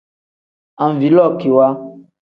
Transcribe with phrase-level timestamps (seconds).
[0.85, 1.67] Anvilookiwa.